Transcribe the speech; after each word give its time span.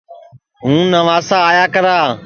ہُوں 0.61 0.79
نُواس 0.91 1.29
آیا 1.49 1.65
کرا 1.73 1.97